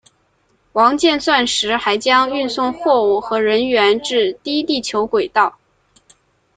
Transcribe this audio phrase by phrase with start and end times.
[0.71, 5.59] 王剑钻石还将运送货物和人员至低地球轨道。